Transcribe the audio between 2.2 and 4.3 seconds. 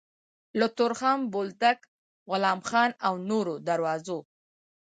غلام خان او نورو دروازو